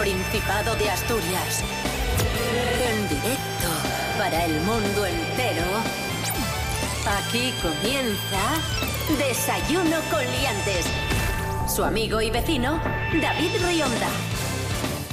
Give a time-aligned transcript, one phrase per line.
[0.00, 1.62] Principado de Asturias.
[2.88, 3.68] En directo
[4.16, 5.66] para el mundo entero.
[7.18, 8.40] Aquí comienza
[9.18, 10.86] Desayuno con Liantes.
[11.68, 12.80] Su amigo y vecino,
[13.20, 14.08] David Rionda.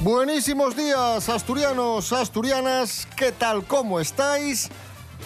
[0.03, 3.09] Buenísimos días, asturianos, asturianas.
[3.13, 3.65] ¿Qué tal?
[3.65, 4.70] ¿Cómo estáis?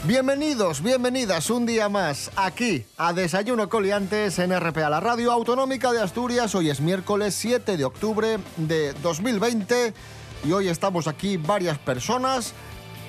[0.04, 6.02] Bienvenidos, bienvenidas un día más aquí a Desayuno Coliantes en RPA, la radio autonómica de
[6.02, 6.56] Asturias.
[6.56, 9.94] Hoy es miércoles 7 de octubre de 2020
[10.44, 12.56] y hoy estamos aquí varias personas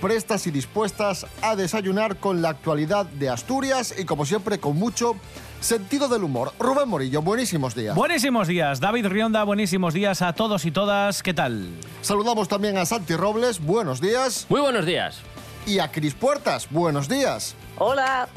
[0.02, 5.16] prestas y dispuestas a desayunar con la actualidad de Asturias y como siempre con mucho
[5.60, 6.52] sentido del humor.
[6.58, 7.96] Rubén Morillo, buenísimos días.
[7.96, 8.80] Buenísimos días.
[8.80, 11.22] David Rionda, buenísimos días a todos y todas.
[11.22, 11.70] ¿Qué tal?
[12.02, 14.44] Saludamos también a Santi Robles, buenos días.
[14.50, 15.22] Muy buenos días.
[15.66, 17.54] Y a Cris Puertas, buenos días.
[17.78, 18.28] Hola.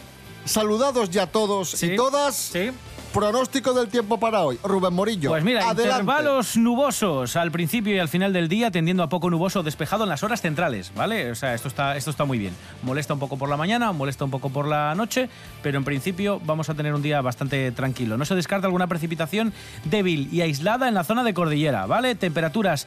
[0.46, 1.94] Saludados ya todos Sí.
[1.94, 2.36] y todas.
[2.36, 2.70] Sí.
[3.12, 4.60] Pronóstico del tiempo para hoy.
[4.62, 5.30] Rubén Morillo.
[5.30, 5.84] Pues mira, adelante.
[6.02, 10.10] intervalos nubosos al principio y al final del día, tendiendo a poco nuboso despejado en
[10.10, 11.32] las horas centrales, ¿vale?
[11.32, 12.54] O sea, esto está, esto está muy bien.
[12.84, 15.30] Molesta un poco por la mañana, molesta un poco por la noche,
[15.64, 18.18] pero en principio vamos a tener un día bastante tranquilo.
[18.18, 19.54] No se descarta alguna precipitación
[19.86, 22.16] débil y aislada en la zona de cordillera, ¿vale?
[22.16, 22.86] Temperaturas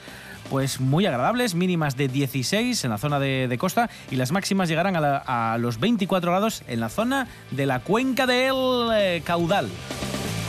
[0.51, 4.69] pues muy agradables, mínimas de 16 en la zona de, de costa y las máximas
[4.69, 8.55] llegarán a, la- a los 24 grados en la zona de la cuenca del
[8.95, 9.69] eh, caudal.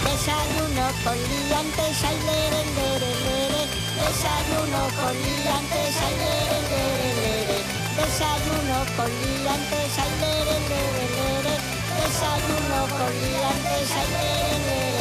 [0.03, 3.61] Desayuno con liantes, ay, lere, lere, lere.
[4.00, 7.58] Desayuno con liantes, ay, lere, lere, lere.
[8.00, 11.55] Desayuno con liantes, ay, lere, lere, lere.
[12.00, 14.98] Desayuno con liantes, ay, lere, lere.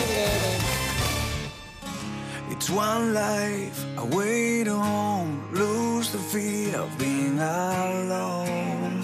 [2.70, 9.02] One life away to home, lose the fear of being alone.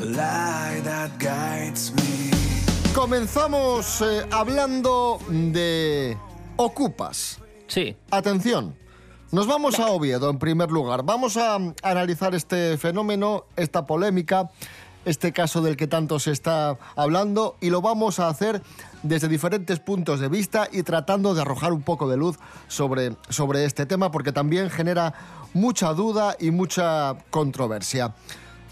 [0.00, 2.32] A light that guides me.
[2.92, 6.16] Comenzamos eh, hablando de
[6.56, 7.38] ocupas.
[7.68, 7.94] Sí.
[8.10, 8.74] Atención.
[9.30, 11.04] Nos vamos a Oviedo en primer lugar.
[11.04, 14.50] Vamos a analizar este fenómeno, esta polémica,
[15.08, 18.62] este caso del que tanto se está hablando y lo vamos a hacer
[19.02, 22.38] desde diferentes puntos de vista y tratando de arrojar un poco de luz
[22.68, 25.14] sobre, sobre este tema porque también genera
[25.54, 28.14] mucha duda y mucha controversia.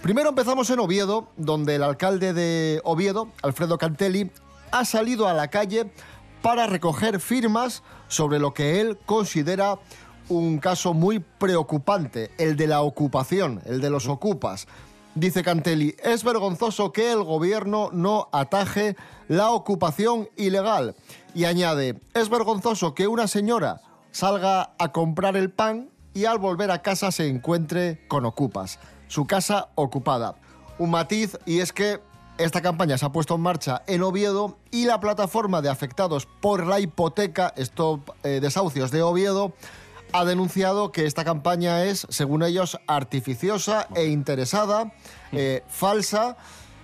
[0.03, 4.31] Primero empezamos en Oviedo, donde el alcalde de Oviedo, Alfredo Cantelli,
[4.71, 5.91] ha salido a la calle
[6.43, 9.79] para recoger firmas sobre lo que él considera
[10.29, 14.67] un caso muy preocupante, el de la ocupación, el de los ocupas.
[15.17, 18.97] Dice Cantelli, es vergonzoso que el gobierno no ataje
[19.29, 20.95] la ocupación ilegal.
[21.35, 26.71] Y añade, es vergonzoso que una señora salga a comprar el pan y al volver
[26.71, 28.79] a casa se encuentre con ocupas.
[29.09, 30.37] Su casa ocupada.
[30.79, 31.99] Un matiz y es que
[32.37, 36.67] esta campaña se ha puesto en marcha en Oviedo y la plataforma de afectados por
[36.67, 39.55] la hipoteca, Stop eh, Desahucios de Oviedo,
[40.13, 44.93] ha denunciado que esta campaña es, según ellos, artificiosa e interesada,
[45.33, 46.37] eh, falsa.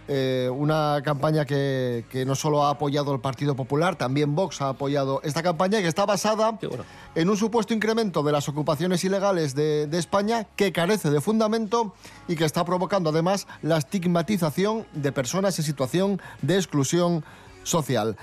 [0.08, 4.70] eh, una campaña que, que no solo ha apoyado el Partido Popular, también Vox ha
[4.70, 6.84] apoyado esta campaña y que está basada bueno.
[7.14, 11.94] en un supuesto incremento de las ocupaciones ilegales de, de España que carece de fundamento
[12.28, 17.24] y que está provocando además la estigmatización de personas en situación de exclusión
[17.62, 18.16] social.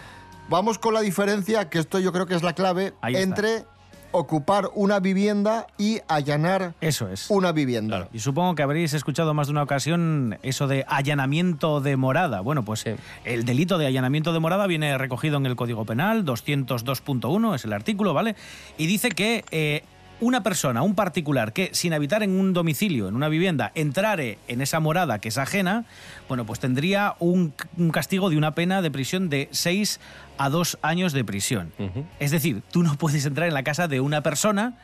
[0.50, 3.66] Vamos con la diferencia, que esto yo creo que es la clave, entre
[4.12, 7.30] ocupar una vivienda y allanar Eso es.
[7.30, 7.98] una vivienda.
[7.98, 8.10] Claro.
[8.14, 12.42] Y supongo que habréis escuchado más de una ocasión eso de allanamiento de morada.
[12.42, 12.92] Bueno, pues Sí.
[13.26, 17.74] el delito de allanamiento de morada viene recogido en el Código Penal, 202.1 es el
[17.74, 18.36] artículo, ¿vale?
[18.78, 19.84] Y dice que eh,
[20.22, 24.62] una persona, un particular, que sin habitar en un domicilio, en una vivienda, entrare en
[24.62, 25.86] esa morada que es ajena,
[26.28, 30.00] bueno, pues tendría un, un castigo de una pena de prisión de 6
[30.38, 31.72] a 2 años de prisión.
[32.20, 34.78] Es decir, tú no puedes entrar en la casa de una persona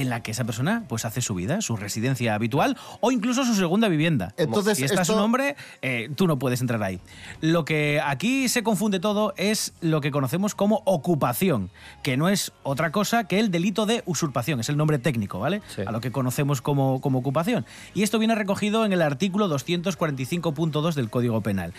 [0.00, 3.54] en la que esa persona pues hace su vida, su residencia habitual o incluso su
[3.54, 4.32] segunda vivienda.
[4.36, 7.00] Entonces, si está esto- su nombre, eh, tú no puedes entrar ahí.
[7.40, 11.70] Lo que aquí se confunde todo es lo que conocemos como ocupación,
[12.02, 15.62] que no es otra cosa que el delito de usurpación, es el nombre técnico, ¿vale?
[15.74, 15.82] Sí.
[15.86, 17.66] A lo que conocemos como, como ocupación.
[17.94, 21.72] Y esto viene recogido en el artículo 245.2 del Código Penal.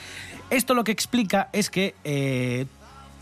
[0.49, 2.65] Esto lo que explica es que eh,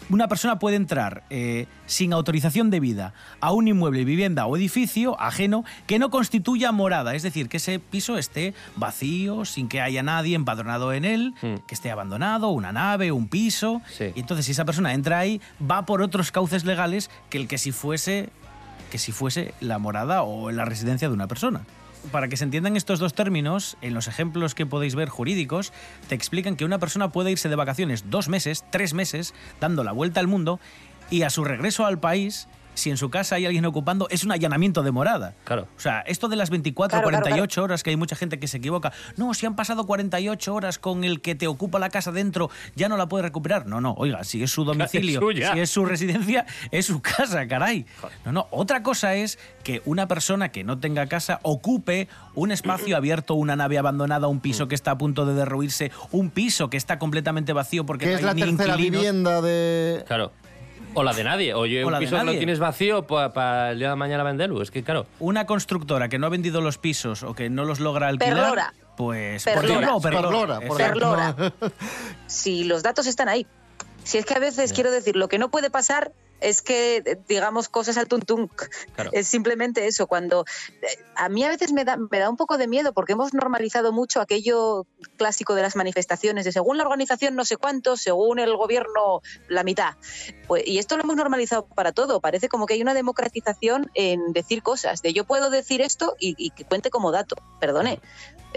[0.10, 5.64] una persona puede entrar eh, sin autorización debida a un inmueble, vivienda o edificio ajeno
[5.86, 10.36] que no constituya morada, es decir, que ese piso esté vacío, sin que haya nadie
[10.36, 11.56] empadronado en él, Mm.
[11.68, 13.82] que esté abandonado, una nave, un piso.
[13.98, 14.06] Sí.
[14.16, 17.58] Y entonces, si esa persona entra ahí, va por otros cauces legales que el que
[17.58, 18.30] si fuese
[18.92, 21.62] que si fuese la morada o la residencia de una persona.
[22.12, 25.74] Para que se entiendan estos dos términos, en los ejemplos que podéis ver jurídicos,
[26.08, 29.92] te explican que una persona puede irse de vacaciones dos meses, tres meses, dando la
[29.92, 30.60] vuelta al mundo,
[31.10, 32.48] y a su regreso al país
[32.78, 35.34] si en su casa hay alguien ocupando, es un allanamiento de morada.
[35.44, 35.68] Claro.
[35.76, 38.48] O sea, esto de las 24 Claro, claro, 48 horas, que hay mucha gente que
[38.48, 38.94] se equivoca.
[39.18, 42.88] No, si han pasado 48 horas con el que te ocupa la casa dentro, ya
[42.90, 43.66] no la puede recuperar.
[43.66, 45.54] No, no, oiga, si es su domicilio, suya.
[45.54, 47.86] si es su residencia, es su casa, caray.
[48.26, 52.96] No, no, otra cosa es que una persona que no tenga casa ocupe un espacio
[52.98, 56.78] abierto, una nave abandonada, un piso que está a punto de derruirse, un piso que
[56.78, 59.02] está completamente vacío porque Que no es hay la ni tercera inquilinos.
[59.02, 60.04] vivienda de...
[60.08, 60.32] Claro.
[60.98, 61.54] O la de nadie.
[61.54, 64.24] Oye, O la un de piso que lo tienes vacío para el día de mañana
[64.24, 64.64] venderlo.
[64.64, 65.06] Es que, claro.
[65.20, 68.74] Una constructora que no ha vendido los pisos o que no los logra alquilar, Perlora.
[68.96, 69.64] pues Perlora.
[70.00, 71.52] por ejemplo, o Perlora,
[72.26, 73.46] si los datos están ahí.
[74.04, 77.70] Si es que a veces, quiero decir, lo que no puede pasar es que digamos
[77.70, 78.50] cosas al tuntún.
[78.96, 79.10] Claro.
[79.14, 80.08] Es simplemente eso.
[80.08, 80.46] Cuando
[80.82, 83.34] eh, a mí a veces me da, me da un poco de miedo porque hemos
[83.34, 84.86] normalizado mucho aquello
[85.18, 89.64] clásico de las manifestaciones de según la organización no sé cuánto, según el gobierno la
[89.64, 89.96] mitad.
[90.48, 92.22] Pues, y esto lo hemos normalizado para todo.
[92.22, 95.02] Parece como que hay una democratización en decir cosas.
[95.02, 97.36] De yo puedo decir esto y, y que cuente como dato.
[97.60, 98.00] Perdone.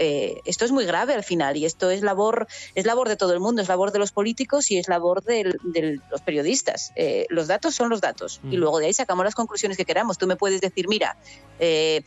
[0.03, 3.33] Eh, esto es muy grave al final y esto es labor es labor de todo
[3.33, 6.91] el mundo, es labor de los políticos y es labor de los periodistas.
[6.95, 8.59] Eh, los datos son los datos y Mm.
[8.59, 10.17] luego de ahí sacamos las conclusiones que queramos.
[10.17, 11.17] Tú me puedes decir, mira,
[11.59, 12.03] eh,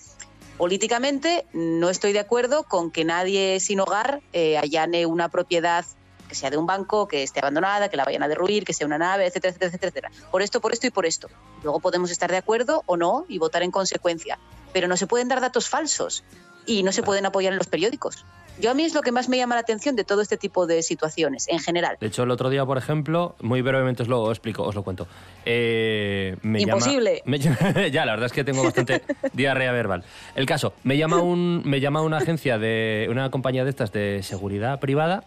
[0.59, 4.23] políticamente no estoy de acuerdo con que nadie sin hogar
[4.61, 5.85] allane una propiedad
[6.29, 8.89] que sea de un banco, que esté abandonada, que la vayan a derruir, que sea
[8.89, 10.11] una nave, etcétera, etcétera, etcétera.
[10.33, 11.29] Por esto, por esto y por esto.
[11.63, 14.39] Luego podemos estar de acuerdo o no y votar en consecuencia.
[14.73, 16.25] Pero no se pueden dar datos falsos
[16.67, 18.25] y no se pueden apoyar en los periódicos.
[18.61, 20.67] Yo a mí es lo que más me llama la atención de todo este tipo
[20.69, 21.97] de situaciones, en general.
[22.01, 25.09] De hecho, el otro día, por ejemplo, muy brevemente os lo explico, os lo cuento.
[25.45, 27.23] Eh, me Imposible.
[27.27, 29.03] llama- me- ya, la verdad es que tengo bastante
[29.33, 30.05] diarrea verbal.
[30.37, 34.23] El caso, me llama, un, me llama una agencia de una compañía de estas de
[34.23, 35.25] seguridad privada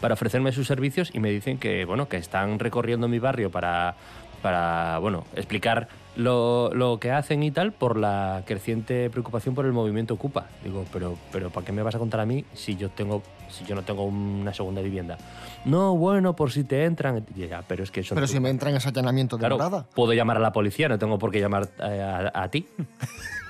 [0.00, 3.94] para ofrecerme sus servicios y me dicen que, bueno, que están recorriendo mi barrio para,
[4.42, 9.72] para bueno, explicar lo, lo que hacen y tal por la creciente preocupación por el
[9.72, 10.46] movimiento Ocupa.
[10.62, 13.64] Digo, pero, pero ¿para qué me vas a contar a mí si yo tengo si
[13.64, 15.16] yo no tengo una segunda vivienda?
[15.64, 17.24] No, bueno, por si te entran.
[17.36, 19.86] Ya, pero es que eso Pero tú- si me entran ese allanamiento de Claro, morada.
[19.94, 22.66] puedo llamar a la policía, no tengo por qué llamar eh, a, a ti.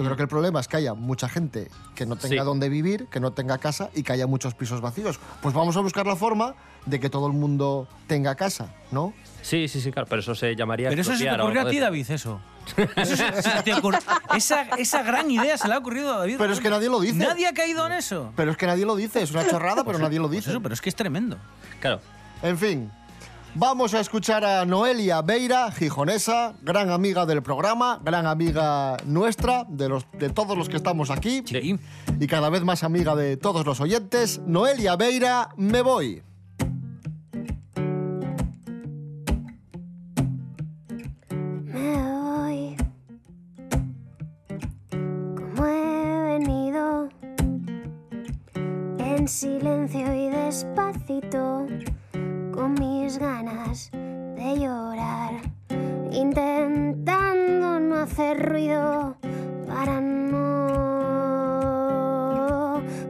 [0.00, 2.46] Yo creo que el problema es que haya mucha gente que no tenga Sí.
[2.46, 5.18] dónde vivir, que no tenga casa y que haya muchos pisos vacíos.
[5.42, 6.54] Pues vamos a buscar la forma
[6.86, 9.12] de que todo el mundo tenga casa, ¿no?
[9.42, 10.88] Sí, sí, sí, claro, pero eso se llamaría.
[10.88, 11.78] Pero eso se te ocurrió a ti.
[11.78, 12.40] David, eso.
[12.96, 14.00] Eso se- se te ocurrió-
[14.36, 16.36] esa, esa gran idea se le ha ocurrido a David.
[16.38, 17.16] Pero es que nadie lo dice.
[17.16, 18.32] Nadie ha caído en eso.
[18.36, 20.50] Pero es que nadie lo dice, es una chorrada, pero nadie lo Pues dice.
[20.50, 21.36] eso, pero es que es tremendo.
[21.80, 22.00] Claro.
[22.42, 22.90] En fin,
[23.54, 29.88] vamos a escuchar a Noelia Beira, gijonesa, gran amiga del programa, gran amiga nuestra, de,
[29.88, 31.78] los, de todos los que estamos aquí, Sí.
[32.18, 34.40] y cada vez más amiga de todos los oyentes.
[34.46, 36.22] Noelia Beira, me voy.
[41.64, 42.76] Me voy
[45.36, 47.08] como he venido,
[48.98, 51.66] en silencio y despacito,
[53.18, 55.40] ganas de llorar,
[56.12, 59.16] intentando no hacer ruido
[59.66, 60.40] para no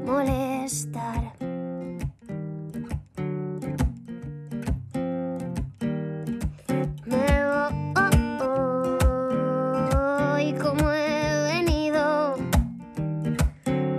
[0.06, 1.32] molestar.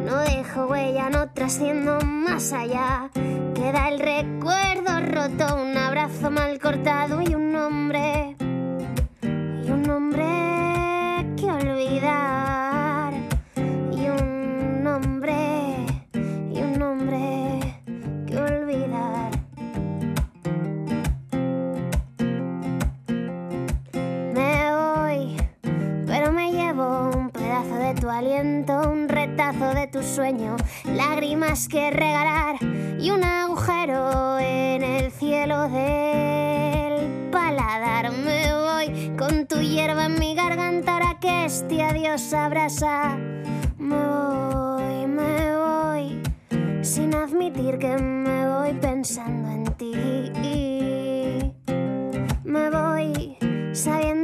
[0.06, 3.10] No dejo huella, no trasciendo más allá.
[3.54, 5.78] Queda el recuerdo roto, un
[6.12, 8.36] abrazo mal cortado y un nombre.
[9.22, 10.26] Y un nombre
[11.38, 13.14] que olvidar.
[13.92, 15.86] Y un nombre.
[16.52, 17.60] Y un nombre
[18.28, 19.32] que olvidar.
[24.34, 25.38] Me voy,
[26.06, 31.92] pero me llevo un pedazo de tu aliento, un retazo de tu sueño, lágrimas que
[31.92, 32.56] regalar
[33.00, 35.91] y un agujero en el cielo del
[41.52, 43.18] este adiós abraza.
[43.78, 46.22] Me voy, me voy,
[46.82, 49.92] sin admitir que me voy pensando en ti.
[52.46, 53.38] Me voy
[53.74, 54.21] sabiendo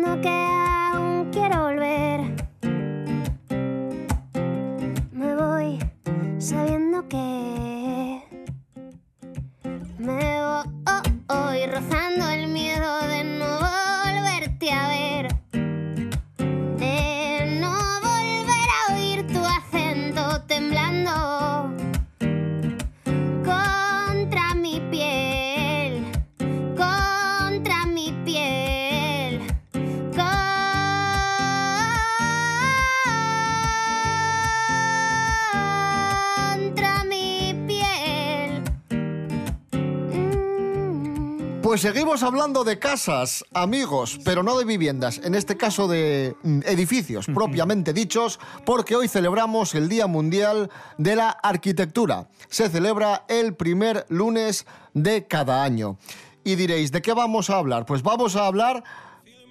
[41.77, 46.62] Pues seguimos hablando de casas, amigos, pero no de viviendas, en este caso de mm,
[46.65, 52.29] edificios propiamente dichos, porque hoy celebramos el Día Mundial de la Arquitectura.
[52.50, 54.65] Se celebra el primer lunes
[54.96, 56.00] de cada año.
[56.43, 57.86] Y diréis, ¿de qué vamos a hablar?
[57.86, 58.84] Pues vamos a hablar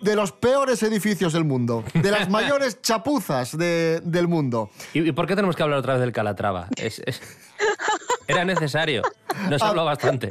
[0.02, 4.68] de los peores edificios del mundo, de las mayores chapuzas de- del mundo.
[4.94, 6.66] ¿Y, y por qué tenemos que hablar otra vez del Calatrava?
[6.76, 7.20] Es- es-
[8.26, 9.02] Era necesario.
[9.48, 10.28] Nos habló bastante.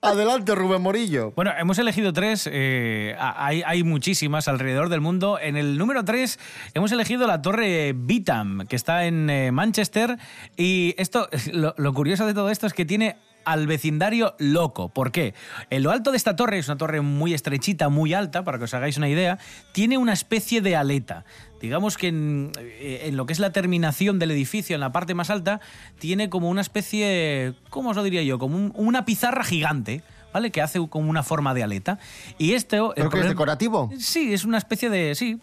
[0.00, 1.32] Adelante, Rubén Morillo.
[1.32, 5.38] Bueno, hemos elegido tres, eh, hay, hay muchísimas alrededor del mundo.
[5.40, 6.38] En el número tres
[6.74, 10.18] hemos elegido la torre Bitam, que está en eh, Manchester.
[10.56, 14.90] Y esto, lo, lo curioso de todo esto es que tiene al vecindario loco.
[14.90, 15.32] ¿Por qué?
[15.70, 18.64] En lo alto de esta torre, es una torre muy estrechita, muy alta, para que
[18.64, 19.38] os hagáis una idea,
[19.72, 21.24] tiene una especie de aleta.
[21.62, 25.14] Digamos que en, eh, en lo que es la terminación del edificio, en la parte
[25.14, 25.60] más alta,
[25.98, 28.38] tiene como una especie, ¿cómo os lo diría yo?
[28.38, 30.02] Como un- una pizarra gigante.
[30.34, 30.50] ¿Vale?
[30.50, 31.98] Que hace como una forma de aleta.
[32.36, 32.92] Y esto.
[32.94, 33.90] ¿Pero que es decorativo?
[33.98, 35.14] Sí, es una especie de.
[35.14, 35.38] Sí.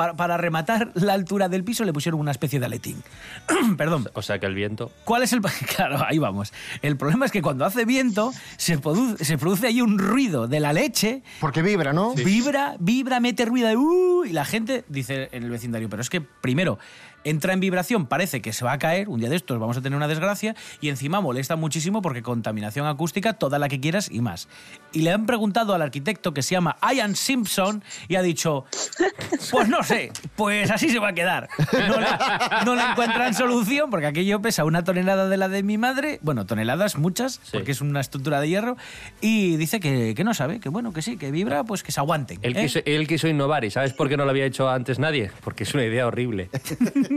[0.00, 3.02] Para, para rematar la altura del piso le pusieron una especie de aletín.
[3.76, 4.08] Perdón.
[4.14, 4.90] O sea que el viento.
[5.04, 5.42] ¿Cuál es el.?
[5.76, 6.54] Claro, ahí vamos.
[6.80, 10.58] El problema es que cuando hace viento se produce, se produce ahí un ruido de
[10.58, 11.22] la leche.
[11.38, 12.14] Porque vibra, ¿no?
[12.14, 16.08] Vibra, vibra, mete ruido de "Uh", y la gente dice en el vecindario, pero es
[16.08, 16.78] que primero
[17.24, 19.82] entra en vibración, parece que se va a caer, un día de estos vamos a
[19.82, 24.20] tener una desgracia, y encima molesta muchísimo porque contaminación acústica, toda la que quieras y
[24.20, 24.48] más.
[24.92, 28.64] Y le han preguntado al arquitecto que se llama Ian Simpson y ha dicho,
[29.50, 31.48] pues no sé, pues así se va a quedar.
[31.72, 32.06] No le,
[32.64, 36.46] no le encuentran solución porque aquello pesa una tonelada de la de mi madre, bueno,
[36.46, 38.76] toneladas muchas, porque es una estructura de hierro,
[39.20, 42.00] y dice que, que no sabe, que bueno, que sí, que vibra, pues que se
[42.00, 42.38] aguanten.
[42.42, 42.62] Él ¿eh?
[42.62, 45.30] quiso, él quiso innovar y ¿sabes por qué no lo había hecho antes nadie?
[45.42, 46.50] Porque es una idea horrible.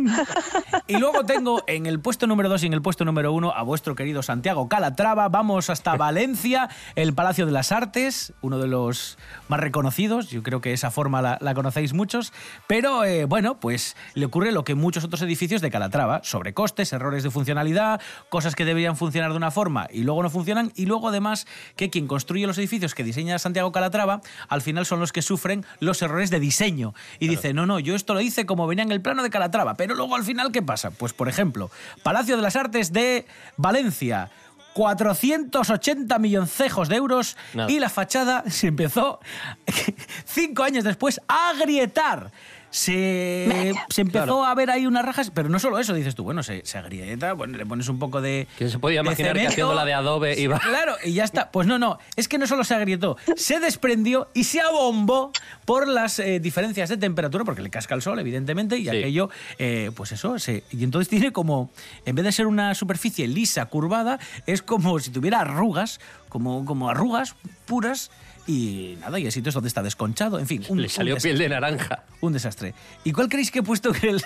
[0.87, 3.63] Y luego tengo en el puesto número 2 y en el puesto número 1 a
[3.63, 5.29] vuestro querido Santiago Calatrava.
[5.29, 10.29] Vamos hasta Valencia, el Palacio de las Artes, uno de los más reconocidos.
[10.29, 12.33] Yo creo que esa forma la, la conocéis muchos.
[12.67, 17.23] Pero eh, bueno, pues le ocurre lo que muchos otros edificios de Calatrava: sobrecostes, errores
[17.23, 20.71] de funcionalidad, cosas que deberían funcionar de una forma y luego no funcionan.
[20.75, 24.99] Y luego además que quien construye los edificios que diseña Santiago Calatrava, al final son
[24.99, 26.93] los que sufren los errores de diseño.
[27.19, 29.75] Y dice, no, no, yo esto lo hice como venía en el plano de Calatrava.
[29.83, 30.91] Pero luego al final, ¿qué pasa?
[30.91, 31.69] Pues por ejemplo,
[32.03, 33.25] Palacio de las Artes de
[33.57, 34.31] Valencia.
[34.75, 37.69] 480 milloncejos de euros Nada.
[37.69, 39.19] y la fachada se empezó
[40.25, 42.31] cinco años después a agrietar.
[42.73, 44.45] Se, se empezó Claro.
[44.45, 47.33] a ver ahí unas rajas, pero no solo eso, dices tú, bueno, se, se agrieta,
[47.33, 48.47] bueno, le pones un poco de.
[48.57, 51.51] ¿Quién se podía imaginar que haciendo la de Adobe iba- Claro, y ya está.
[51.51, 55.31] Pues no, no, es que no solo se agrietó, se desprendió y se abombó
[55.65, 58.89] por las eh, diferencias de temperatura, porque le casca el sol, evidentemente, y Sí.
[58.89, 61.69] aquello, eh, pues eso, se- y entonces tiene como,
[62.05, 66.89] en vez de ser una superficie lisa, curvada, es como si tuviera arrugas, como, como
[66.89, 67.35] arrugas
[67.67, 68.09] puras.
[68.45, 70.63] Y nada, y hay sitios donde está desconchado, en fin.
[70.67, 71.29] un- Le salió desastre.
[71.31, 72.03] piel de naranja.
[72.19, 72.73] Un desastre.
[73.05, 74.21] ¿Y cuál creéis que he puesto en el,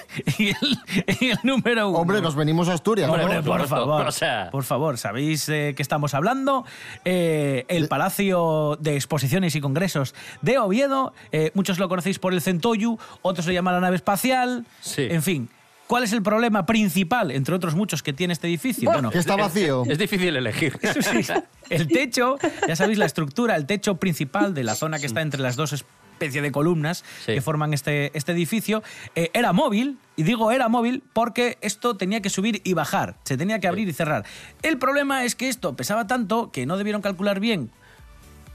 [1.44, 2.00] número uno?
[2.00, 3.10] Hombre, nos venimos a Asturias.
[3.10, 3.44] Hombre, ¿no?
[3.44, 4.08] por favor.
[4.08, 6.66] O sea- Por favor, ¿sabéis de qué estamos hablando?
[7.06, 11.14] Eh, el Palacio de Exposiciones y Congresos de Oviedo.
[11.32, 14.66] Eh, muchos lo conocéis por el Centoyu, otros lo llaman la nave espacial.
[14.82, 15.08] Sí.
[15.10, 15.50] En fin.
[15.88, 18.92] ¿Cuál es el problema principal, entre otros muchos, que tiene este edificio?
[18.92, 19.84] Bueno, Que está vacío.
[19.88, 20.78] Es difícil elegir.
[20.82, 21.26] eso sí,
[21.70, 25.42] el techo, ya sabéis la estructura, el techo principal de la zona que está entre
[25.42, 27.34] las dos especies de columnas Sí.
[27.36, 28.84] que forman este, este edificio,
[29.16, 33.38] eh, era móvil, y digo era móvil porque esto tenía que subir y bajar, se
[33.38, 34.26] tenía que abrir y cerrar.
[34.64, 37.70] El problema es que esto pesaba tanto que no debieron calcular bien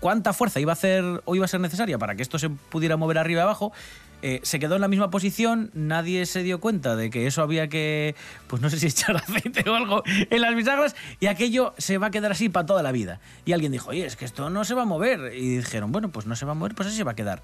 [0.01, 2.97] cuánta fuerza iba a hacer o iba a ser necesaria para que esto se pudiera
[2.97, 3.73] mover arriba y abajo.
[4.23, 7.69] Eh, se quedó en la misma posición, nadie se dio cuenta de que eso había
[7.69, 8.15] que,
[8.47, 12.07] pues no sé si echar aceite o algo en las bisagras y aquello se va
[12.07, 13.21] a quedar así para toda la vida.
[13.45, 15.35] Y alguien dijo, oye, es que esto no se va a mover.
[15.35, 17.43] Y dijeron, bueno, pues no se va a mover, pues así se va a quedar.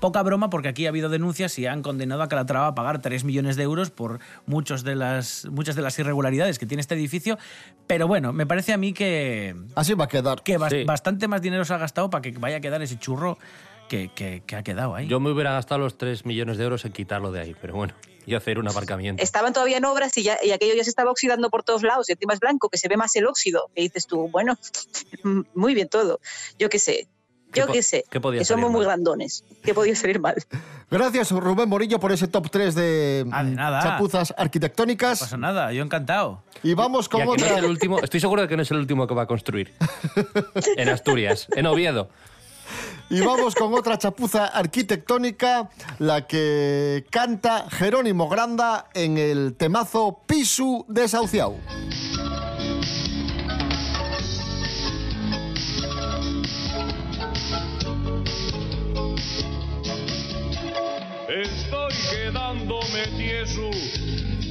[0.00, 3.24] Poca broma porque aquí ha habido denuncias y han condenado a Calatrava a pagar 3
[3.24, 7.38] millones de euros por muchos de las, muchas de las irregularidades que tiene este edificio.
[7.86, 10.42] Pero bueno, me parece a mí que, Así va a quedar.
[10.42, 10.84] que Sí.
[10.84, 13.36] bastante más dinero se ha gastado para que vaya a quedar ese churro
[13.90, 15.06] que, que- que ha quedado ahí.
[15.08, 17.92] Yo me hubiera gastado los 3 millones de euros en quitarlo de ahí, pero bueno,
[18.24, 19.22] y hacer un aparcamiento.
[19.22, 22.08] Estaban todavía en obras y, ya, y aquello ya se estaba oxidando por todos lados
[22.08, 23.68] y encima es blanco, que se ve más el óxido.
[23.74, 24.56] Y dices tú, bueno,
[25.54, 26.20] muy bien todo.
[26.58, 27.08] Yo qué sé,
[27.52, 29.42] ¿Qué yo qué sé, qué podía que somos muy grandones.
[29.64, 30.36] ¿Qué podía salir mal?
[30.90, 33.82] Gracias, Rubén Morillo, por ese top 3 de Ah, de mm, nada.
[33.82, 35.18] chapuzas No arquitectónicas.
[35.18, 36.44] pasa nada, yo encantado.
[36.62, 37.48] Y vamos Y con no otra.
[37.48, 39.72] es el último, estoy seguro de que no es el último que va a construir.
[40.76, 42.08] En Asturias, en Oviedo.
[43.12, 50.84] Y vamos con otra chapuza arquitectónica, la que canta Jerónimo Granda en el temazo Pisu
[50.86, 51.56] desahuciado.
[61.28, 63.70] Estoy quedándome tieso,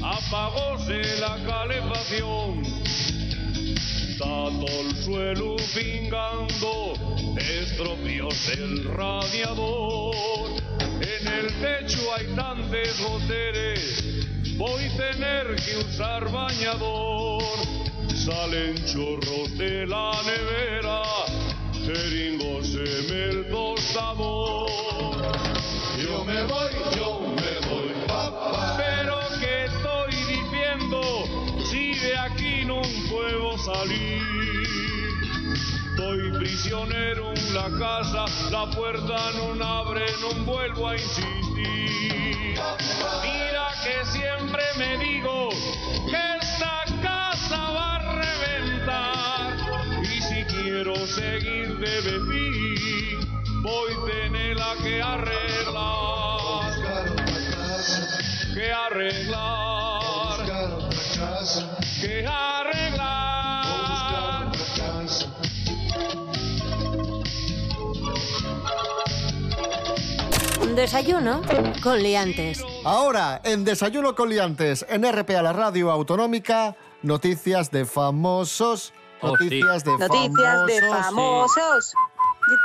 [0.04, 2.88] apagóse la calefacción
[4.19, 6.93] todo el suelo pingando,
[7.38, 10.13] estropeóse el radiador.
[10.99, 14.03] En el techo hay tantos goteres,
[14.57, 17.41] voy a tener que usar bañador.
[18.13, 21.01] Salen chorros de la nevera,
[21.85, 24.69] jeringos en el tostador.
[25.97, 26.78] Yo me voy,
[33.79, 34.21] salir.
[35.89, 42.59] Estoy prisionero en la casa, la puerta no abre, no vuelvo a insistir.
[43.24, 45.50] Mira que siempre me digo
[46.09, 49.57] que esta casa va a reventar.
[50.03, 53.17] Y si quiero seguir de vivir,
[53.62, 56.71] voy a tenerla que arreglar.
[58.53, 60.38] Que arreglar.
[62.01, 62.59] Que arreglar.
[70.79, 71.41] Desayuno
[71.83, 72.63] con liantes.
[72.86, 78.93] Ahora, en Desayuno con Liantes, en RPA, la radio autonómica, noticias de famosos.
[79.19, 79.43] Oh, sí.
[79.43, 81.03] Noticias de Noticias de famosos.
[81.05, 81.93] famosos.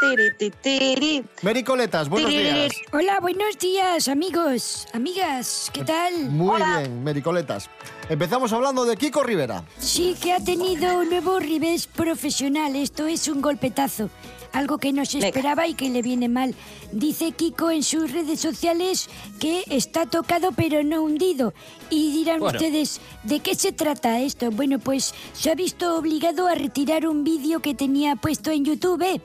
[0.00, 1.24] Tiri, tiri.
[1.42, 2.72] Mericoletas, buenos días.
[2.92, 6.30] Hola, buenos días, amigos, amigas, ¿qué tal?
[6.30, 7.68] Muy bien, Mericoletas.
[8.08, 9.64] Empezamos hablando de Kiko Rivera.
[9.78, 14.08] Sí que ha tenido un nuevo revés profesional, esto es un golpetazo,
[14.54, 16.54] algo que no se esperaba y que le viene mal.
[16.92, 21.52] Dice Kiko en sus redes sociales que está tocado pero no hundido.
[21.90, 22.56] Y dirán Bueno.
[22.58, 24.50] ustedes, ¿de qué se trata esto?
[24.50, 29.20] Bueno, pues se ha visto obligado a retirar un vídeo que tenía puesto en YouTube.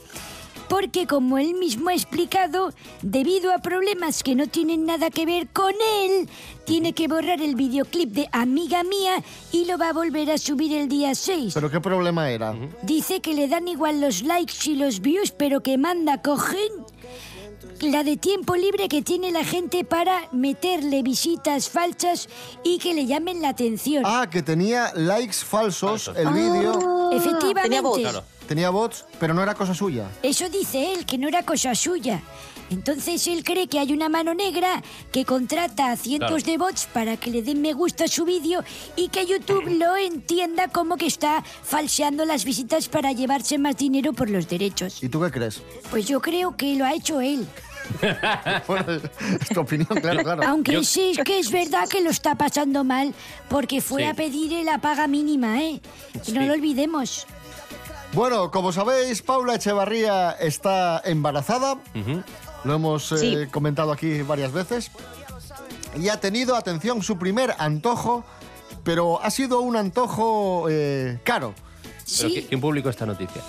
[0.69, 5.47] Porque como él mismo ha explicado, debido a problemas que no tienen nada que ver
[5.47, 6.29] con él,
[6.65, 10.73] tiene que borrar el videoclip de Amiga Mía y lo va a volver a subir
[10.75, 11.53] el día 6.
[11.55, 12.55] ¿Pero qué problema era?
[12.83, 16.69] Dice que le dan igual los likes y los views, pero que manda cogen
[17.81, 22.27] la de tiempo libre que tiene la gente para meterle visitas falsas
[22.63, 24.03] y que le llamen la atención.
[24.05, 27.11] Ah, que tenía likes falsos el vídeo.
[27.11, 27.61] Efectivamente.
[27.69, 27.99] tenía voz.
[27.99, 28.23] Claro.
[28.47, 30.09] Tenía bots, pero no era cosa suya.
[30.23, 32.21] Eso dice él, que no era cosa suya.
[32.71, 36.51] Entonces él cree que hay una mano negra que contrata a cientos Claro.
[36.51, 38.63] de bots para que le den me gusta a su vídeo
[38.95, 44.13] y que YouTube lo entienda como que está falseando las visitas para llevarse más dinero
[44.13, 45.01] por los derechos.
[45.03, 45.61] ¿Y tú qué crees?
[45.91, 47.47] Pues yo creo que lo ha hecho él.
[48.67, 50.43] Bueno, es tu opinión, claro, claro.
[50.45, 53.13] Aunque Yo- sí que es verdad que lo está pasando mal
[53.49, 54.07] porque fue Sí.
[54.07, 55.81] a pedir la paga mínima, ¿eh?
[56.27, 56.47] Y no Sí.
[56.47, 57.25] lo olvidemos.
[58.13, 61.77] Bueno, como sabéis, Paula Echevarría está embarazada.
[62.63, 63.37] Lo hemos eh, Sí.
[63.51, 64.91] comentado aquí varias veces.
[65.99, 68.23] Y ha tenido, atención, su primer antojo,
[68.83, 71.53] pero ha sido un antojo eh, caro.
[71.83, 72.25] ¿Pero Sí.
[72.35, 73.41] qui- ¿Quién publicó esta noticia?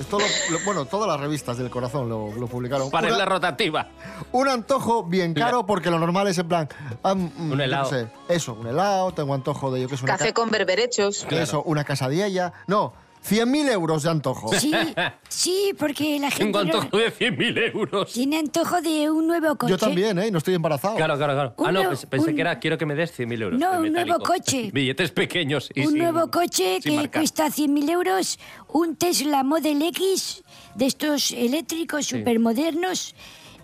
[0.00, 2.90] Esto lo- lo- bueno, todas las revistas del corazón lo, lo publicaron.
[2.90, 3.88] Para Una- la rotativa.
[4.32, 6.68] un antojo bien caro porque lo normal es en plan...
[7.02, 7.90] ah, mm, Un helado.
[7.90, 11.26] sé, eso, un helado, tengo antojo de yo que es una Café ca- con berberechos.
[11.30, 12.52] Eso, una casadilla.
[12.66, 12.92] No,
[13.28, 14.50] 100.000 euros de antojo.
[14.54, 14.72] Sí,
[15.28, 18.12] sí, porque la gente Tengo antojo de 100.000 euros.
[18.12, 19.70] tiene antojo de un nuevo coche.
[19.70, 20.30] Yo también, ¿eh?
[20.30, 20.96] No estoy embarazado.
[20.96, 21.54] Claro, claro, claro.
[21.58, 23.60] Un ah, no, nuevo- pens- pensé un- que era quiero que me des 100.000 euros.
[23.60, 24.70] No, un nuevo coche.
[24.74, 27.20] Billetes pequeños y un sin- nuevo coche que marcar.
[27.20, 30.42] cuesta 100.000 euros, un Tesla Model X
[30.74, 33.14] de estos eléctricos supermodernos,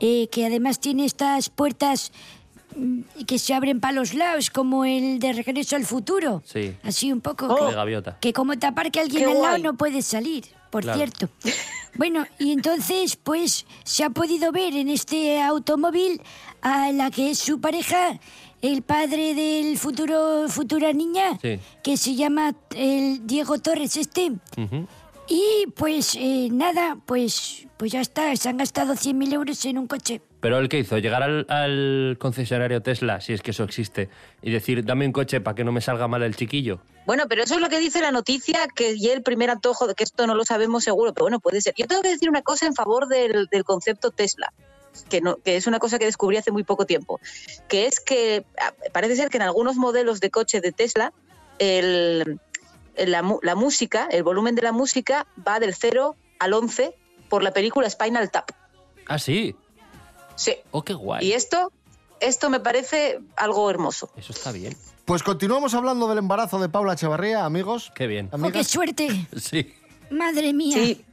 [0.01, 2.13] eh, que además tiene estas puertas
[3.27, 6.43] que se abren para los lados, como el de Regreso al Futuro.
[6.45, 6.75] Sí.
[6.83, 7.47] Así un poco.
[7.47, 7.57] Oh.
[7.57, 8.19] que- De gaviota.
[8.21, 10.99] que como te aparque alguien Qué al lado no puedes salir, por Claro.
[10.99, 11.29] cierto.
[11.99, 16.21] Bueno, y entonces pues se ha podido ver en este automóvil
[16.61, 18.19] a la que es su pareja,
[18.61, 21.59] el padre del futuro futura niña, Sí.
[21.83, 24.33] que se llama el Diego Torres este.
[25.29, 29.87] Y pues eh, nada, pues pues ya está, se han gastado 100.000 euros en un
[29.87, 30.23] coche.
[30.41, 34.09] Pero él qué hizo, llegar al, al concesionario Tesla, si es que eso existe,
[34.41, 36.81] y decir, dame un coche para que no me salga mal el chiquillo.
[37.05, 39.95] Bueno, pero eso es lo que dice la noticia, que ya el primer antojo, de
[39.95, 41.75] que esto no lo sabemos seguro, pero bueno, puede ser.
[41.77, 44.53] Yo tengo que decir una cosa en favor del, del concepto Tesla,
[45.11, 47.21] que, no, que es una cosa que descubrí hace muy poco tiempo,
[47.69, 51.13] que es que ah, parece ser que en algunos modelos de coche de Tesla,
[51.59, 52.39] el-
[52.99, 56.95] la, mu- la música, el volumen de la música va del 0 al 11
[57.29, 58.51] por la película Spinal Tap.
[59.09, 59.55] Ah, sí.
[60.37, 60.55] Sí.
[60.71, 61.27] Oh, qué guay.
[61.27, 61.73] Y esto,
[62.21, 64.11] esto me parece algo hermoso.
[64.17, 64.77] Eso está bien.
[65.05, 67.93] Pues continuamos hablando del embarazo de Paula Echevarría, amigos.
[67.95, 68.29] Qué bien.
[68.33, 69.09] ¡Oh, qué suerte!
[69.37, 69.75] Sí.
[70.11, 70.77] Madre mía.
[70.77, 71.05] Sí.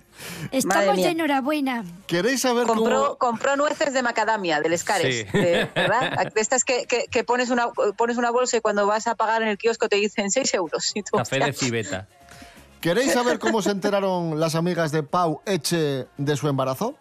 [0.52, 1.06] Estamos mía.
[1.08, 1.84] de enhorabuena.
[2.08, 3.18] ¿Queréis saber Compró, cómo...?
[3.18, 5.38] compró nueces de macadamia, del Escares, Sí.
[5.38, 6.32] de- ¿verdad?
[6.34, 9.42] De estas que, que- que pones, una, pones una bolsa y cuando vas a pagar
[9.42, 10.92] en el kiosco te dicen 6 euros.
[10.96, 12.08] Y tú, Café de cibeta.
[12.82, 16.96] ¿Queréis saber cómo se enteraron las amigas de Pau Eche de su embarazo?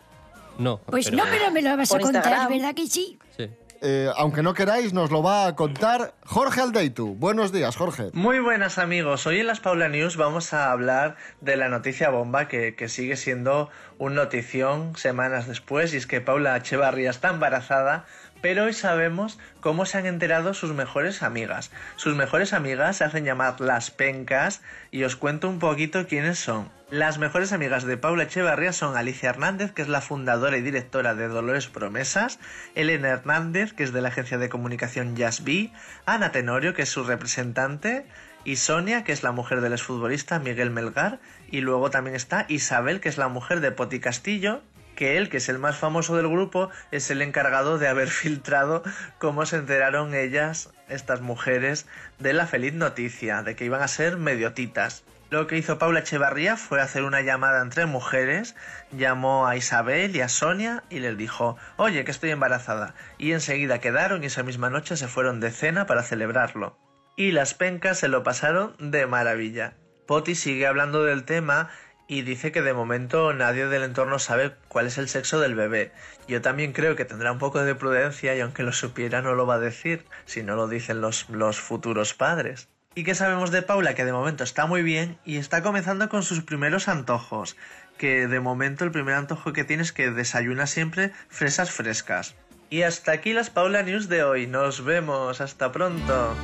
[0.58, 0.78] No.
[0.86, 2.48] Pues no, pero me lo vas a contar, Instagram.
[2.52, 3.18] ¿verdad que sí?
[3.36, 3.48] Sí.
[3.84, 7.16] Eh, aunque no queráis, nos lo va a contar Jorge Aldeitu.
[7.16, 8.10] Buenos días, Jorge.
[8.12, 12.46] Muy buenas amigos, hoy en las Paula News vamos a hablar de la noticia bomba
[12.46, 18.04] que, que sigue siendo un notición semanas después y es que Paula Echevarría está embarazada,
[18.40, 21.72] pero hoy sabemos cómo se han enterado sus mejores amigas.
[21.96, 26.70] Sus mejores amigas se hacen llamar las pencas y os cuento un poquito quiénes son.
[26.92, 31.14] Las mejores amigas de Paula Echevarría son Alicia Hernández, que es la fundadora y directora
[31.14, 32.38] de Dolores Promesas,
[32.74, 35.72] Elena Hernández, que es de la agencia de comunicación Jazz Bee,
[36.04, 38.04] Ana Tenorio, que es su representante,
[38.44, 41.18] y Sonia, que es la mujer del exfutbolista Miguel Melgar,
[41.50, 44.60] y luego también está Isabel, que es la mujer de Poti Castillo,
[44.94, 48.82] que él, que es el más famoso del grupo, es el encargado de haber filtrado
[49.16, 51.86] cómo se enteraron ellas, estas mujeres,
[52.18, 55.04] de la feliz noticia, de que iban a ser mediotitas.
[55.32, 58.54] Lo que hizo Paula Echevarría fue hacer una llamada entre mujeres,
[58.90, 62.94] llamó a Isabel y a Sonia y les dijo, oye, que estoy embarazada.
[63.16, 66.76] Y enseguida quedaron y esa misma noche se fueron de cena para celebrarlo.
[67.16, 69.72] Y las pencas se lo pasaron de maravilla.
[70.06, 71.70] Poti sigue hablando del tema
[72.06, 75.92] y dice que de momento nadie del entorno sabe cuál es el sexo del bebé.
[76.28, 79.46] Yo también creo que tendrá un poco de prudencia y aunque lo supiera no lo
[79.46, 82.68] va a decir, si no lo dicen los, los futuros padres.
[82.94, 83.94] ¿Y qué sabemos de Paula?
[83.94, 87.56] Que de momento está muy bien y está comenzando con sus primeros antojos.
[87.96, 92.34] Que de momento el primer antojo que tiene es que desayuna siempre fresas frescas.
[92.68, 94.46] Y hasta aquí las Paula News de hoy.
[94.46, 95.40] Nos vemos.
[95.40, 96.34] Hasta pronto.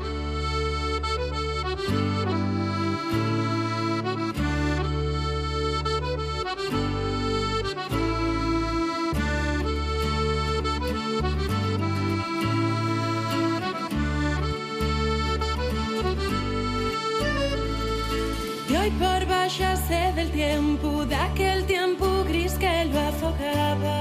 [18.81, 23.99] Hoy por váyase del tiempo, de aquel tiempo gris que lo afogaba.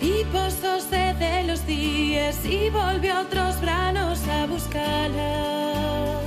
[0.00, 6.19] Y posóse de los días y volvió otros branos a buscarla.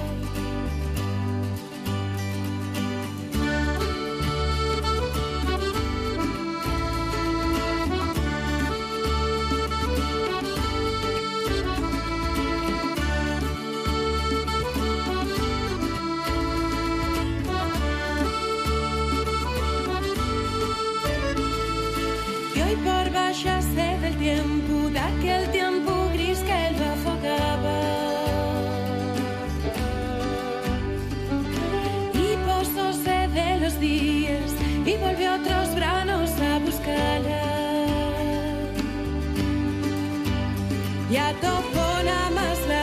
[41.13, 42.83] Ya topó nada más la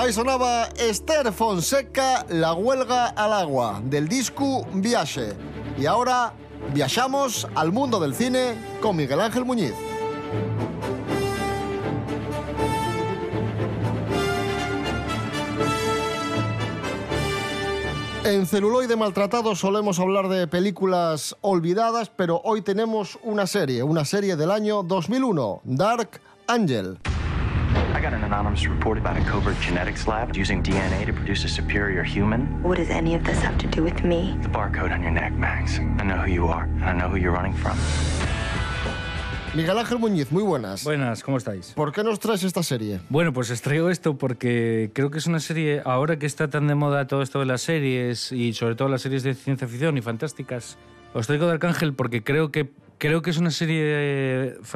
[0.00, 5.34] Ahí sonaba Esther Fonseca, La huelga al agua, del disco Viaje.
[5.78, 6.32] Y ahora
[6.72, 9.74] viajamos al mundo del cine con Miguel Ángel Muñiz.
[18.24, 24.36] En celuloide maltratado solemos hablar de películas olvidadas, pero hoy tenemos una serie, una serie
[24.36, 26.98] del año 2001, Dark Angel.
[28.40, 32.46] A covert genetics lab using DNA to produce a superior human.
[32.62, 34.34] What does any of this have to do with me?
[34.42, 35.78] The barcode on your neck, Max.
[35.78, 37.76] I know who you are, and I know who you're running from.
[39.54, 40.84] Miguel Ángel Muñiz, muy buenas.
[40.84, 41.72] Buenas, ¿cómo estáis?
[41.74, 43.00] ¿Por qué nos traes esta serie?
[43.10, 46.66] Bueno, pues os traigo esto porque creo que es una serie, ahora que está tan
[46.66, 49.98] de moda todo esto de las series y sobre todo las series de ciencia ficción
[49.98, 50.78] y fantásticas,
[51.12, 53.82] os traigo de Arcángel porque creo que, creo que es una serie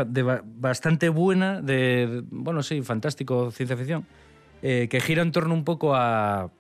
[0.09, 4.07] de ba- bastante buena, de, bueno, sí, fantástico, ciencia ficción,
[4.63, 6.51] eh, que gira en torno un poco a,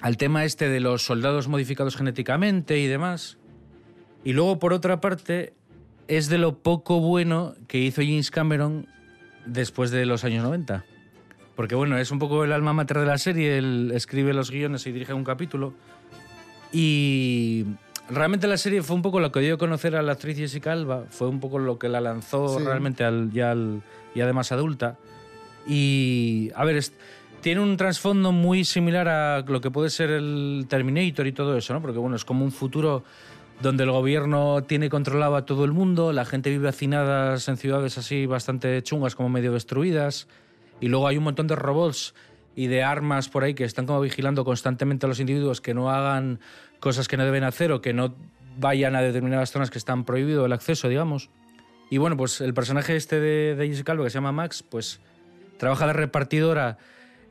[0.00, 3.36] al tema este de los soldados modificados genéticamente y demás.
[4.24, 5.52] Y luego, por otra parte,
[6.08, 8.86] es de lo poco bueno que hizo James Cameron
[9.46, 10.84] después de los años 90.
[11.56, 14.86] Porque bueno, es un poco el alma mater de la serie, él escribe los guiones
[14.86, 15.74] y dirige un capítulo.
[16.72, 17.64] Y
[18.10, 20.72] realmente la serie fue un poco lo que dio a conocer a la actriz Jessica
[20.72, 22.64] Alba, fue un poco lo que la lanzó Sí.
[22.64, 23.82] realmente al, ya, al,
[24.14, 24.96] ya de más adulta.
[25.66, 26.92] Y a ver, es-
[27.40, 31.72] tiene un trasfondo muy similar a lo que puede ser el Terminator y todo eso,
[31.74, 31.80] ¿no?
[31.82, 33.04] Porque bueno, es como un futuro
[33.62, 37.96] donde el gobierno tiene controlado a todo el mundo, la gente vive hacinadas en ciudades
[37.98, 40.26] así bastante chungas, como medio destruidas,
[40.80, 42.14] y luego hay un montón de robots
[42.54, 45.90] y de armas por ahí que están como vigilando constantemente a los individuos que no
[45.90, 46.40] hagan
[46.80, 48.14] cosas que no deben hacer o que no
[48.58, 51.30] vayan a determinadas zonas que están prohibido el acceso, digamos.
[51.90, 55.00] Y bueno, pues el personaje este de, de Jessica que se llama Max, pues
[55.58, 56.78] trabaja de repartidora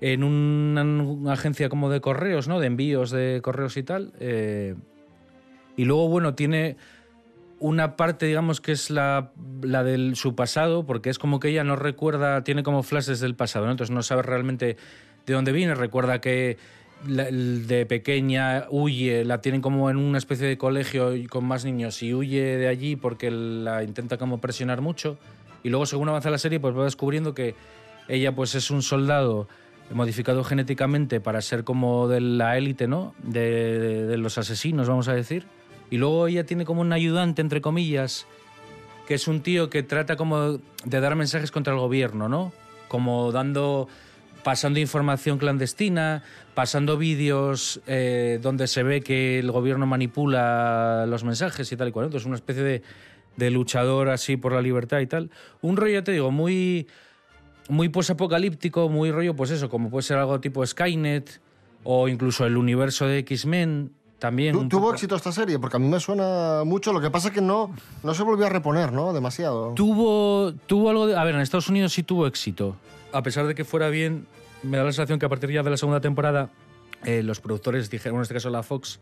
[0.02, 2.60] en una, agencia como de correos, ¿no?
[2.60, 4.14] De envíos de correos y tal.
[4.20, 4.76] eh,
[5.76, 6.78] y luego, bueno, tiene
[7.60, 9.32] una parte, digamos, que es la,
[9.62, 13.36] la de su pasado, porque es como que ella no recuerda, tiene como flashes del
[13.36, 13.72] pasado.
[13.72, 14.78] Entonces no sabe realmente
[15.26, 16.58] de dónde viene, recuerda que
[17.06, 22.14] de pequeña huye, la tienen como en una especie de colegio con más niños y
[22.14, 25.18] huye de allí porque la intenta como presionar mucho
[25.64, 27.56] y luego según avanza la serie pues va descubriendo que
[28.08, 29.50] ella pues es un soldado
[29.94, 33.14] modificado genéticamente para ser como de la élite, ¿no?
[33.22, 35.46] De- de los asesinos, vamos a decir.
[35.92, 38.26] Y luego ella tiene como un ayudante, entre comillas,
[39.08, 42.54] que es un tío que trata como de dar mensajes contra el gobierno, ¿no?
[42.88, 43.88] Como dando,
[44.44, 51.72] pasando información clandestina, pasando vídeos eh, donde se ve que el gobierno manipula los mensajes
[51.72, 52.06] y tal y cual.
[52.06, 52.82] Entonces, una especie de,
[53.38, 55.32] de luchador así por la libertad y tal.
[55.62, 56.88] Un rollo, ya te digo, muy,
[57.70, 61.42] muy posapocalíptico, muy rollo, pues eso, como puede ser algo tipo Skynet
[61.84, 64.70] o incluso el universo de X-Men también.
[64.70, 64.94] ¿Tuvo poco.
[64.94, 65.60] éxito esta serie?
[65.60, 66.94] Porque a mí me suena mucho.
[66.94, 69.12] Lo que pasa es que no, no se volvió a reponer, ¿no?
[69.12, 69.74] Demasiado.
[69.74, 71.18] Tuvo, tuvo algo de...
[71.18, 72.78] A ver, en Estados Unidos sí tuvo éxito.
[73.14, 74.26] A pesar de que fuera bien,
[74.64, 76.50] me da la sensación que a partir ya de la segunda temporada
[77.06, 79.00] eh, los productores dijeron, en este caso la Fox,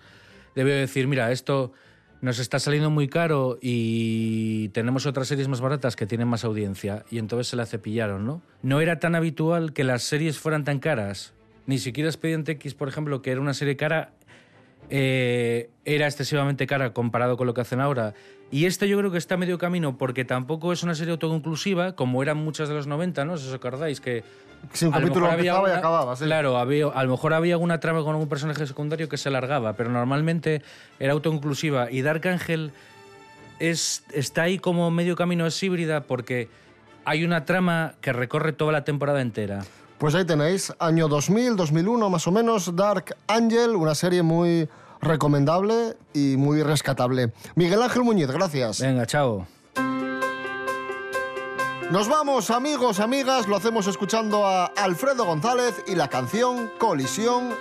[0.55, 1.71] debió decir, mira, esto
[2.21, 7.03] nos está saliendo muy caro y tenemos otras series más baratas que tienen más audiencia.
[7.09, 8.41] Y entonces se la cepillaron, ¿no?
[8.61, 11.33] No era tan habitual que las series fueran tan caras.
[11.65, 14.13] Ni siquiera Expediente X, por ejemplo, que era una serie cara,
[14.89, 18.13] eh, era excesivamente cara comparado con lo que hacen ahora.
[18.51, 21.93] Y este yo creo que está a medio camino porque tampoco es una serie autoconclusiva,
[21.93, 23.37] como eran muchas de los 90, ¿no?
[23.37, 24.23] Si os acordáis que...
[24.73, 26.25] Si un a lo capítulo mejor había y acababa, sí.
[26.25, 29.73] Claro, había, a lo mejor había alguna trama con algún personaje secundario que se alargaba,
[29.73, 30.61] pero normalmente
[30.99, 31.89] era autoconclusiva.
[31.89, 32.71] Y Dark Angel
[33.59, 36.49] es, está ahí como medio camino, es híbrida porque
[37.05, 39.63] hay una trama que recorre toda la temporada entera.
[39.97, 44.67] Pues ahí tenéis, año 2000, 2001 más o menos, Dark Angel, una serie muy
[45.01, 47.31] recomendable y muy rescatable.
[47.55, 48.79] Miguel Ángel Muñiz, gracias.
[48.81, 49.47] Venga, chao.
[51.91, 57.53] Nos vamos, amigos, amigas, lo hacemos escuchando a Alfredo González y la canción Colisión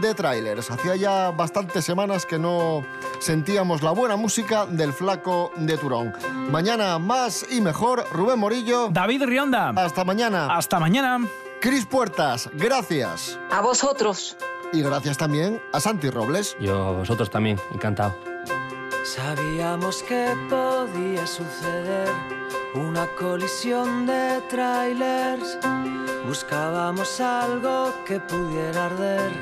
[0.00, 0.70] de Trailers.
[0.70, 2.84] Hacía ya bastantes semanas que no
[3.18, 6.12] sentíamos la buena música del flaco de Turón.
[6.50, 8.88] Mañana más y mejor, Rubén Morillo.
[8.90, 9.70] David Rionda.
[9.70, 10.56] Hasta mañana.
[10.56, 11.26] Hasta mañana.
[11.60, 13.38] Cris Puertas, gracias.
[13.50, 14.36] A vosotros.
[14.72, 16.56] Y gracias también a Santi Robles.
[16.58, 18.16] Yo a vosotros también, encantado.
[19.04, 22.08] Sabíamos que podía suceder
[22.74, 25.58] una colisión de trailers.
[26.26, 29.32] Buscábamos algo que pudiera arder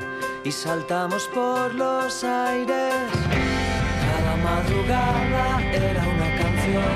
[0.43, 2.93] y saltamos por los aires.
[4.01, 6.93] Cada madrugada era una canción,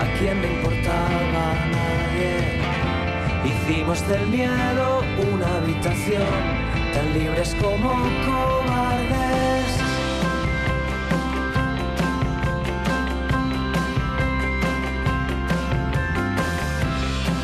[0.00, 2.62] a quien le importaba a nadie.
[3.44, 5.71] Hicimos del miedo una tan
[7.12, 7.90] libres como
[8.26, 9.66] cobardes.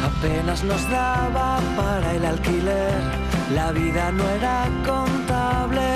[0.04, 2.94] Apenas nos daba para el alquiler,
[3.54, 5.88] la vida no era contable.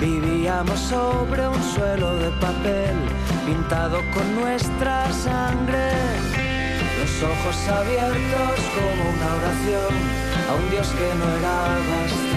[0.00, 2.94] Vivíamos sobre un suelo de papel
[3.46, 5.90] pintado con nuestra sangre.
[7.00, 9.94] Los ojos abiertos como una oración
[10.48, 11.56] a un Dios que no era
[11.88, 12.35] bastante.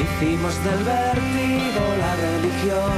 [0.00, 2.92] Hicimos del vértigo la religión,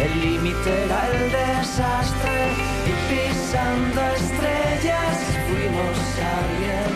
[0.00, 2.52] el límite era el desastre.
[2.86, 5.16] Y pisando estrellas
[5.48, 5.98] fuimos
[6.38, 6.90] alguien,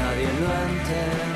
[0.00, 1.35] nadie lo enteró.